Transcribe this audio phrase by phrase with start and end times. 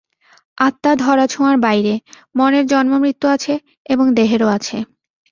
[0.57, 1.93] আত্মা ধরা-ছোঁয়ার বাইরে,
[2.35, 3.53] মনের জন্ম-মৃত্যু আছে,
[3.85, 4.77] এবং দেহেরও আছে।